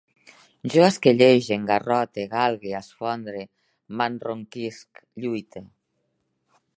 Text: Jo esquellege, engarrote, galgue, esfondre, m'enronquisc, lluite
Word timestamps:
Jo 0.75 0.85
esquellege, 0.85 1.51
engarrote, 1.57 2.25
galgue, 2.31 2.73
esfondre, 2.79 3.45
m'enronquisc, 3.99 5.05
lluite 5.25 5.67